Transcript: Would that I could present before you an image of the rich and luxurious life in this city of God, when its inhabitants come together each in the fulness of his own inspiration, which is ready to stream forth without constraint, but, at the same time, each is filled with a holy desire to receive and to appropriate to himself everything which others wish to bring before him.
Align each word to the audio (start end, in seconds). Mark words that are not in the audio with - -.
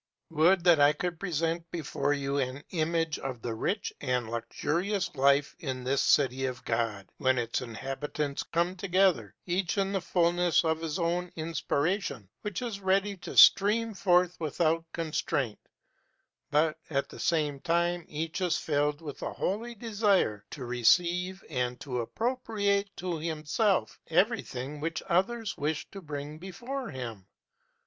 Would 0.31 0.63
that 0.63 0.79
I 0.79 0.93
could 0.93 1.19
present 1.19 1.69
before 1.69 2.11
you 2.13 2.39
an 2.39 2.63
image 2.71 3.19
of 3.19 3.43
the 3.43 3.53
rich 3.53 3.93
and 4.01 4.31
luxurious 4.31 5.13
life 5.13 5.55
in 5.59 5.83
this 5.83 6.01
city 6.01 6.47
of 6.47 6.65
God, 6.65 7.07
when 7.17 7.37
its 7.37 7.61
inhabitants 7.61 8.41
come 8.41 8.75
together 8.75 9.35
each 9.45 9.77
in 9.77 9.91
the 9.91 10.01
fulness 10.01 10.65
of 10.65 10.81
his 10.81 10.97
own 10.97 11.31
inspiration, 11.35 12.27
which 12.41 12.63
is 12.63 12.79
ready 12.79 13.15
to 13.17 13.37
stream 13.37 13.93
forth 13.93 14.39
without 14.39 14.85
constraint, 14.91 15.59
but, 16.49 16.79
at 16.89 17.07
the 17.09 17.19
same 17.19 17.59
time, 17.59 18.03
each 18.09 18.41
is 18.41 18.57
filled 18.57 19.03
with 19.03 19.21
a 19.21 19.31
holy 19.33 19.75
desire 19.75 20.43
to 20.49 20.65
receive 20.65 21.43
and 21.47 21.79
to 21.81 21.99
appropriate 22.01 22.89
to 22.97 23.19
himself 23.19 23.99
everything 24.07 24.79
which 24.79 25.03
others 25.07 25.55
wish 25.59 25.87
to 25.91 26.01
bring 26.01 26.39
before 26.39 26.89
him. 26.89 27.27